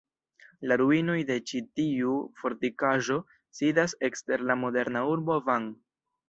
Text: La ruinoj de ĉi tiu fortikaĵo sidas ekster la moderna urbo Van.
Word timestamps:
La 0.69 0.77
ruinoj 0.81 1.17
de 1.31 1.35
ĉi 1.51 1.61
tiu 1.79 2.13
fortikaĵo 2.43 3.19
sidas 3.59 3.95
ekster 4.11 4.45
la 4.53 4.57
moderna 4.63 5.05
urbo 5.13 5.39
Van. 5.53 5.71